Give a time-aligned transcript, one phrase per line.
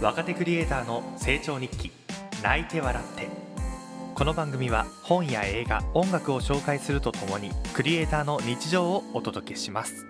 [0.00, 1.92] 若手クリエイターの成長日記
[2.42, 3.28] 泣いて笑って。
[4.14, 10.06] この番組は本や映画音楽を紹介するとともにクリエイターの日常をお届けします。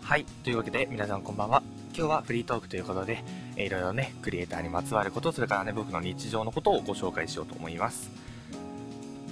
[0.00, 1.64] はいというわけで皆さんこんばんは。
[1.92, 3.24] 今日はフリートークということで
[3.56, 8.12] いろいろねクリエイターにまつわることそれからね僕の日常のことをご紹介しようと思います。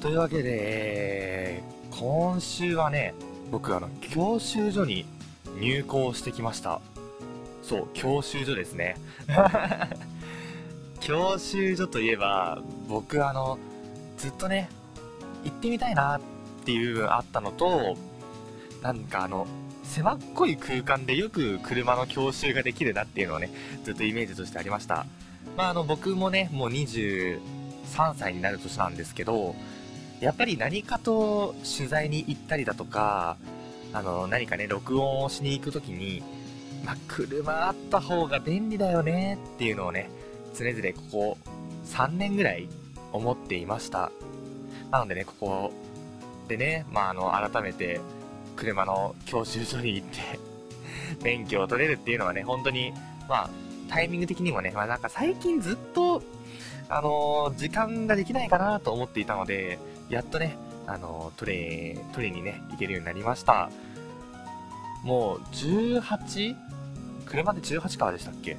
[0.00, 1.62] というわけで
[1.92, 3.14] 今週はね
[3.52, 5.06] 僕あの教習所に
[5.60, 6.80] 入校してきました。
[7.66, 8.96] そう教習所ですね。
[11.00, 13.58] 教習所といえば僕あの
[14.18, 14.68] ずっとね
[15.44, 16.20] 行ってみたいなっ
[16.64, 17.96] ていう部分あったのと
[18.82, 19.46] なんかあの
[19.82, 23.50] 狭っこい空間でよく車の教習ができるなっていうのをね
[23.82, 25.06] ずっとイメージとしてありました。
[25.56, 27.38] まああの僕もねもう23
[28.16, 29.54] 歳になる年なんですけど
[30.20, 33.36] やっぱり何かと取材に行ったりだとか
[33.92, 36.22] あの何かね録音をしに行く時に
[36.84, 40.10] まあ、車あった方が便利だよねっていうのをね
[40.54, 41.38] 常々ここ
[41.86, 42.68] 3年ぐらい
[43.12, 44.12] 思っていました
[44.90, 45.72] なのでねここ
[46.48, 48.00] でね、まあ、あの改めて
[48.56, 50.38] 車の教習所に行って
[51.22, 52.92] 免許を取れるっていうのはね本当に
[53.28, 53.50] まあ
[53.88, 56.22] タイミング的にもね、まあ、なんか最近ずっと
[56.88, 59.78] あのー、時間ができないかなと思っていたので
[60.10, 63.70] やっとねあのー、取り取りにね行けるようになりました
[65.02, 66.56] もう 18?
[67.24, 68.56] 車で18からでしたっけ？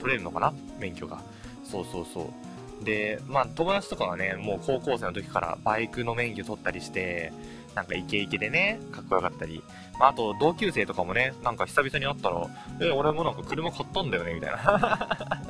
[0.00, 0.52] 取れるのかな？
[0.78, 1.20] 免許が。
[1.64, 2.32] そうそうそ
[2.80, 2.84] う。
[2.84, 7.32] で、まあ友達とかはね、もう高校生の時からバイクの免許取ったりして、
[7.74, 9.62] なんかイケイケでね、かっこよかったり。
[9.98, 12.46] まあ、あと同級生とかもね、なんか久々に会ったら、
[12.80, 14.58] え、俺もなんか車買ったんだよね、みたいな。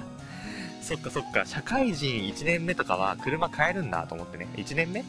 [0.82, 4.48] そっかそっか、社会人1年目とかは車買えるんだと思ってね。
[4.56, 5.04] 1年目？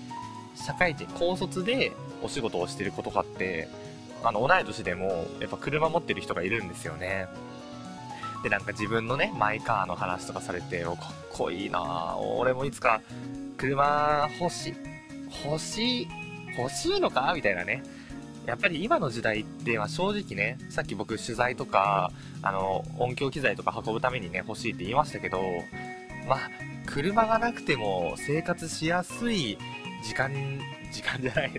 [0.56, 1.92] 社会人、高卒で
[2.22, 3.68] お仕事をしてる子とかって、
[4.24, 7.28] あの、同い年でも、やっぱ車持ってる人がいるんですよね。
[8.44, 13.02] で、なんか自分のね、マイカーの話とかされて、お、かっこいいな俺もいつか、
[13.58, 14.76] 車欲しい、
[15.46, 16.08] 欲しい、
[16.58, 17.34] 欲しいのか？
[17.36, 17.84] みたいなね。
[18.46, 22.12] やっぱり今の時代って、まあ、正直ね、さっき僕取材とか、
[22.42, 25.42] あの、音響機材とか運ぶためにね、欲しいって言いましたけど、
[26.28, 26.40] まあ、
[26.86, 29.58] 車がなくても生活しやすい
[30.04, 30.32] 時間、
[30.92, 31.52] 時間じゃない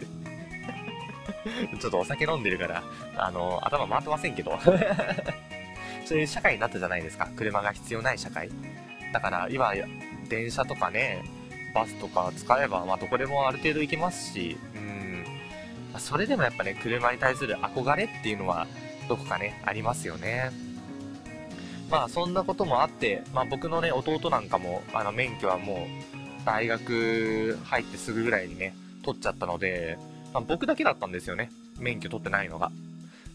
[1.80, 2.82] ちょっとお酒飲んでるから、
[3.16, 4.58] あの、頭回ってませんけど。
[6.04, 7.28] そういう社会になったじゃないですか。
[7.34, 8.50] 車が必要ない社会。
[9.12, 9.72] だから今、
[10.28, 11.22] 電車とかね、
[11.74, 15.24] バスとか使えば、まあ、どこでもある程度行けますし、うん。
[15.98, 18.66] それでもやっぱね、車に対する憧れっていうのは、
[19.08, 20.50] どこかね、ありますよね。
[21.90, 29.98] まあ、そんなこともあって、まあ、僕のね、弟なんかも、あの、免許はもう、大学入ってすぐぐらいにね、取っちゃったので、
[30.34, 31.50] まあ、僕だけだったんですよね。
[31.78, 32.72] 免許取ってないのが。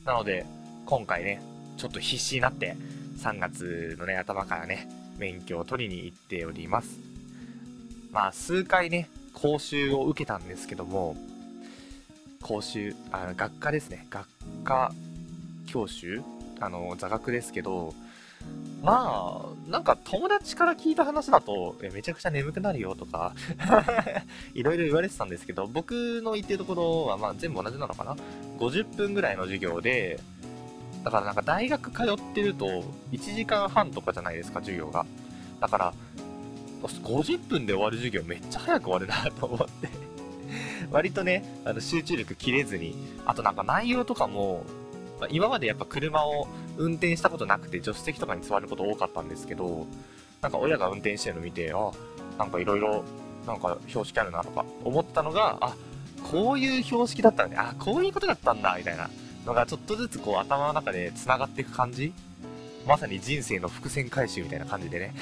[0.05, 0.45] なので、
[0.85, 1.41] 今回ね、
[1.77, 2.75] ちょっと必死になって、
[3.19, 6.99] 3月のね、頭からね、免許を取りに行っております。
[8.11, 11.15] まあ、数回ね、講習を受けたんですけども、
[12.41, 14.05] 講習、あ学科ですね。
[14.09, 14.27] 学
[14.65, 14.93] 科
[15.67, 16.21] 教習？
[16.59, 17.93] あの、座学ですけど、
[18.81, 23.33] まあ、なんか友達から聞いた話だと、めちゃくちゃ眠くなるよとか
[24.55, 28.15] いろいろ言われてたんですけど、僕の言ってるところはまあ全部同じなのかな
[28.57, 30.19] ?50 分ぐらいの授業で、
[31.03, 32.65] だからなんか大学通ってると
[33.11, 35.05] 1時間半とかじゃないですか、授業が。
[35.59, 35.93] だから、
[36.81, 39.89] 50分で終わる授業めっちゃ早く終わるなと思って
[40.91, 42.95] 割とね、あの集中力切れずに、
[43.25, 44.65] あとなんか内容とかも、
[45.19, 46.47] まあ、今までやっぱ車を
[46.77, 49.85] 運転したことなくて助手席とかに座ること多かったんですけど、
[50.41, 51.91] なんか親が運転してるの見て、あ、
[52.37, 53.03] なんかいろいろ、
[53.45, 55.75] なんか標識あるなとか思ったのが、あ、
[56.31, 59.09] こういう標識だったんで、あ、こういうことだったんだ、みたいな
[59.45, 62.13] のがちょっとずつこう頭の中で繋がっていく感じ。
[62.87, 65.13] まさに人生の伏線回収みたいな感じでね。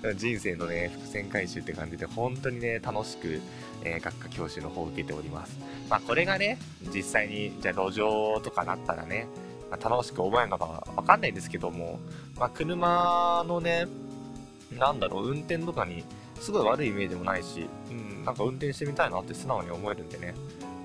[0.16, 3.40] 人生のね、伏線回収って感じで、本当にね、楽しく、
[3.84, 5.58] えー、学科教習の方を受けております。
[5.88, 6.58] まあ、これがね、
[6.94, 9.26] 実際に、じゃあ路上とかなったらね、
[9.70, 11.98] まあ、楽しく覚えるのかわかんないですけども、
[12.36, 13.86] まあ、車のね、
[14.78, 16.04] なんだろう、運転とかに、
[16.40, 20.34] すごい悪いイメージもないし、うん、なんか運転してみたいなって素直に思えるんでね、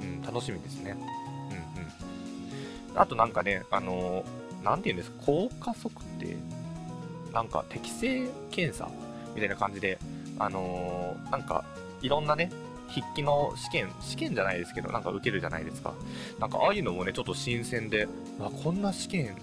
[0.01, 0.95] うん、楽しみですね。
[1.49, 2.99] うんうん。
[3.01, 6.37] あとなんかね、あのー、なんて言うんですか、高加速って
[7.33, 8.89] なんか適正検査
[9.35, 9.99] みたいな感じで、
[10.39, 11.65] あのー、なんか
[12.01, 12.51] いろんなね、
[12.89, 15.93] 筆記の試験、試験じゃないですけど、なんか受けるじゃないですか。
[16.39, 18.07] なんかああいうのもね、ちょっと新鮮で、
[18.39, 19.35] わ、こんな試験、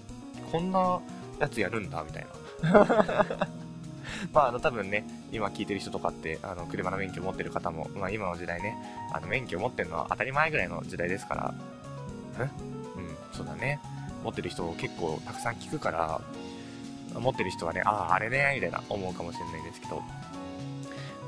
[0.51, 0.99] こんな
[1.39, 2.27] やつやるんだ、みたい
[2.63, 3.25] な。
[4.33, 8.75] まあ、あの、多分ね、今聞いてる人とかって、あの、車の免許持ってる方も、まあ、今の時代ね、
[9.13, 11.53] あの、免許持ってるのは当たり前ぐらいの時代ですから、
[12.39, 12.49] んうん、
[13.33, 13.79] そうだね。
[14.23, 16.21] 持ってる人結構たくさん聞くから、
[17.19, 20.03] 持ってる人はね、ああ、あれね、みたいな思うかもしれないですけど、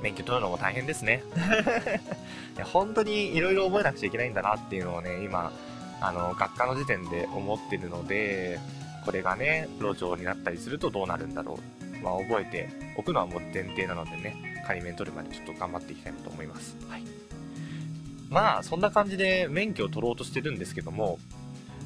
[0.02, 1.24] 免許取るのも大変ですね。
[2.56, 5.52] いや本当に色々覚えなくちゃいけないんだなっていうのをね、今、
[6.02, 8.60] あの、学科の時点で思ってるので、
[9.06, 12.04] これがね、路上になったりするとどうなるんだろう。
[12.04, 16.76] まあ、覚えておくのはもう前提なのでね、仮免取るまでちょっと頑張っていきたいなと思います。
[16.88, 17.04] はい。
[18.30, 21.18] まあ、そんな感じで免許を取ろうとしてるんですけども、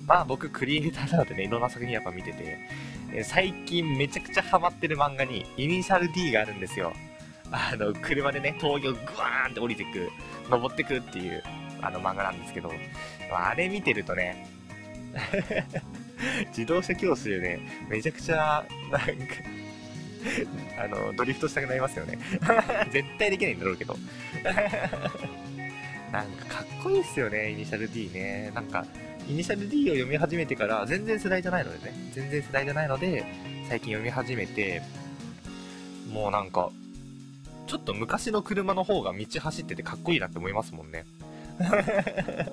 [0.07, 2.57] まあ僕クリエイターなのでね、いろんな作品やっぱ見てて、
[3.13, 6.93] え最近めちゃくちゃハマってる漫画にイニシャル D があるんですよ。
[7.51, 10.09] あの、車でね、峠をグワーンって降りてく、
[10.49, 11.43] 登ってくっていう、
[11.81, 12.71] あの漫画なんですけど、
[13.31, 14.47] あれ見てるとね、
[16.49, 17.59] 自動車教習で、ね、
[17.89, 19.05] めちゃくちゃ、なんか
[20.77, 22.17] あの、ドリフトしたくなりますよね。
[22.91, 23.97] 絶対できないんだろうけど。
[26.11, 28.51] なんかかっこいいっすよね、イニシャル D ね。
[28.53, 28.85] なんか、
[29.31, 33.23] イニシャル D を読み始めてから、全然世代じゃないのでね、全然世代じゃないので、
[33.69, 34.81] 最近読み始めて、
[36.11, 36.69] もうなんか、
[37.65, 41.05] ちょっと昔の車の方が道走っててかっこいいなって思いますもんね。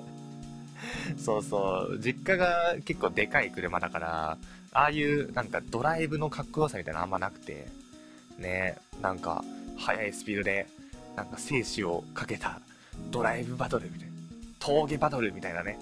[1.19, 4.37] そうそう、実家が結構でかい車だから、
[4.71, 7.67] ああいうなんかドライブのかっこよさみたいなのあんまなくて、
[8.37, 9.43] ね、なんか
[9.77, 10.65] 速いスピードで、
[11.17, 12.61] なんか生死をかけた
[13.11, 14.13] ドライブバトルみたいな、
[14.59, 15.77] 峠バトルみたいなね、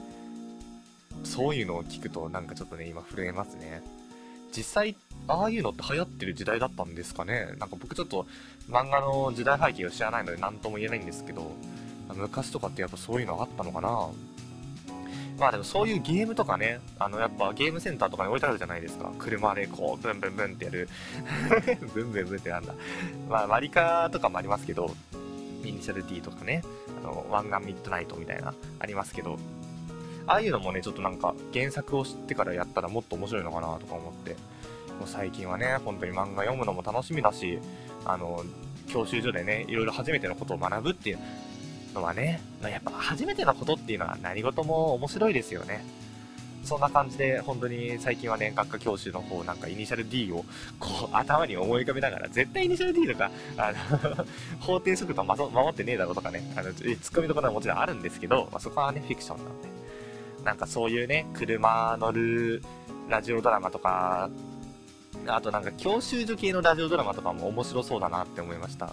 [1.27, 3.83] そういうのを聞くとなんかちょっとね、今震えますね。
[4.55, 4.95] 実際、
[5.27, 8.25] ああいうのって流行ってる時代だったんですかねなんか僕ちょっと
[8.69, 11.51] 漫画の時代背景を知らないので何とも言えないんですけど、
[12.15, 14.09] 昔とかってやっぱそういうのあったのかな
[15.37, 19.11] まあでもそういうゲームとかね、あのやっぱゲームセンターとかに置いてあるじゃないですか。
[19.19, 20.89] 車でこう、ブンブンブンってやる。
[21.93, 22.73] ブンブンブンってなんだ。
[23.29, 24.89] まあ割りカとかもありますけど、
[25.63, 26.63] イニシャル D とかね、
[27.03, 29.37] あの、ワンガンミッドナイトみたいな、ありますけど、
[30.27, 34.31] ああいうのもね、ちょっとなんか原作を知ってからやったらもっと面白いのかなとか思って、
[34.99, 37.59] もう最近はね、本当に漫画読むのも楽しみだし、
[38.05, 38.43] あの、
[38.87, 41.19] 教習所でね、いろいろ初めてのことを学ぶっていう
[41.95, 45.83] のはね、まあ、やっぱ初めてのことっていうのは何事も面白いですよね。
[46.63, 50.43] そんな感じで、本当に最近はね、学科教習の方、なんかイニシャル D を、
[50.79, 54.25] こう、頭に思い浮かべながら、絶対イニシャル D とか、あの
[54.59, 59.76] 法定速度守ってねえだろうとかね、あの、ツッコミところはもちろんあるんですけど、まあ、そこはね、フィクションなんで。
[60.47, 62.63] なんかそういうね、車乗る
[63.09, 64.29] ラジオドラマとか、
[65.27, 68.85] あとなんか教習所系のラジオドラマとかも面白そうだなって思いました。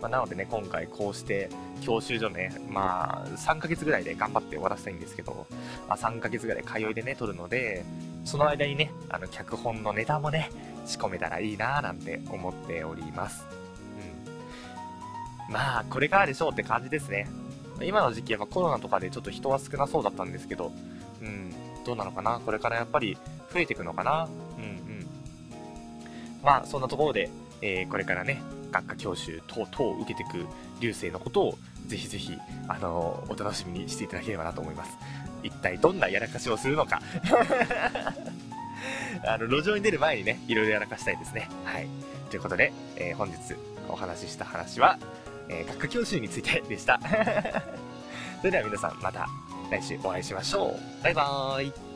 [0.00, 5.48] まあ、なのでね、今回こうして教習所ね、まあ、3ヶ月ぐらいで頑張って終わらせたいんですけど、
[5.88, 7.84] まあ、3ヶ月ぐらい通いでね、撮るので、
[8.24, 10.52] その間にね、あの、脚本のネタもね、
[10.86, 13.44] 仕込めたらいいなぁなんて思っております。
[15.48, 15.52] うん。
[15.52, 17.26] まあ、これからでしょうって感じですね。
[17.82, 20.72] 今の時期やっぱコロナとかでちょっと人は少なそうだったんですけど、
[21.22, 21.52] うん、
[21.84, 22.40] どうなのかな？
[22.44, 23.16] これからやっぱり
[23.52, 24.28] 増えていくのかな？
[24.58, 25.06] うんうん。
[26.42, 27.30] まあ、そんなところで、
[27.62, 28.40] えー、これからね、
[28.70, 30.46] 学科教習等々受けていく
[30.80, 32.38] 流星のことをぜひぜひ、
[32.68, 34.96] あのー、お楽しみにしていただければなと思います。
[35.42, 37.00] 一体どんなやらかしをするのか？
[39.26, 41.48] あの、路上に出る前にね、いろいろやらかしたいですね。
[41.64, 41.88] はい。
[42.30, 43.36] ということで、えー、本日
[43.88, 44.98] お話しした話は、
[45.48, 47.00] えー、学科教習についてでした。
[48.40, 49.28] それでは皆さんまた
[49.70, 51.04] 来週お会いしましょう。
[51.04, 51.89] バイバーイ。